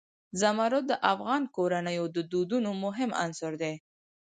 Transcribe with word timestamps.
زمرد 0.41 0.83
د 0.87 0.93
افغان 1.13 1.43
کورنیو 1.55 2.05
د 2.15 2.17
دودونو 2.31 2.69
مهم 2.83 3.09
عنصر 3.23 3.53
دی. 3.61 3.73